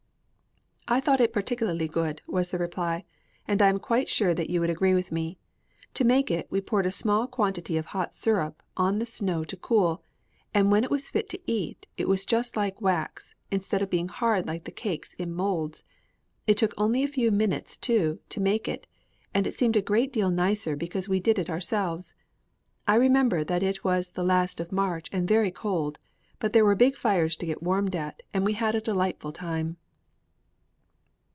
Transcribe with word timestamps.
"I 0.87 0.99
thought 0.99 1.21
it 1.21 1.31
particularly 1.31 1.87
good," 1.87 2.21
was 2.27 2.51
the 2.51 2.57
reply, 2.57 3.05
"and 3.47 3.61
I 3.61 3.69
am 3.69 3.79
quite 3.79 4.09
sure 4.09 4.33
that 4.33 4.49
you 4.49 4.59
would 4.59 4.69
agree 4.69 4.93
with 4.93 5.09
me. 5.09 5.37
To 5.93 6.03
make 6.03 6.29
it, 6.29 6.47
we 6.51 6.59
poured 6.59 6.85
a 6.85 6.91
small 6.91 7.27
quantity 7.27 7.77
of 7.77 7.85
hot 7.85 8.13
syrup 8.13 8.61
on 8.75 8.99
the 8.99 9.05
snow 9.05 9.45
to 9.45 9.55
cool; 9.55 10.03
and 10.53 10.69
when 10.69 10.83
it 10.83 10.91
was 10.91 11.09
fit 11.09 11.29
to 11.29 11.39
eat, 11.49 11.87
it 11.95 12.09
was 12.09 12.25
just 12.25 12.57
like 12.57 12.81
wax, 12.81 13.33
instead 13.51 13.81
of 13.81 13.89
being 13.89 14.09
hard 14.09 14.45
like 14.45 14.65
the 14.65 14.71
cakes 14.71 15.13
in 15.13 15.33
moulds. 15.33 15.83
It 16.45 16.57
took 16.57 16.73
only 16.77 17.03
a 17.03 17.07
few 17.15 17.31
minutes, 17.31 17.77
too, 17.77 18.19
to 18.27 18.41
make 18.41 18.67
it, 18.67 18.85
and 19.33 19.47
it 19.47 19.57
seemed 19.57 19.77
a 19.77 19.81
great 19.81 20.11
deal 20.11 20.29
nicer 20.29 20.75
because 20.75 21.07
we 21.07 21.21
did 21.21 21.39
it 21.39 21.49
ourselves. 21.49 22.13
I 22.85 22.95
remember 22.95 23.45
that 23.45 23.63
it 23.63 23.85
was 23.85 24.09
the 24.09 24.25
last 24.25 24.59
of 24.59 24.73
March 24.73 25.07
and 25.13 25.25
very 25.25 25.51
cold, 25.51 25.99
but 26.39 26.51
there 26.51 26.65
were 26.65 26.75
big 26.75 26.97
fires 26.97 27.37
to 27.37 27.45
get 27.45 27.63
warmed 27.63 27.95
at, 27.95 28.21
and 28.33 28.43
we 28.43 28.53
had 28.53 28.75
a 28.75 28.81
delightful 28.81 29.31
time." 29.31 29.77